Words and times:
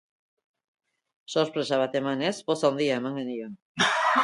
Sorpresa 1.35 1.79
bat 1.83 1.99
emanez 2.01 2.33
poz 2.49 2.59
handia 2.71 2.99
eman 3.03 3.23
genion. 3.23 3.57